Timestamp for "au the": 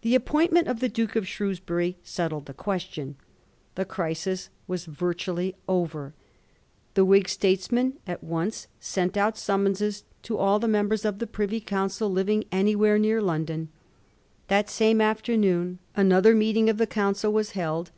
10.40-10.66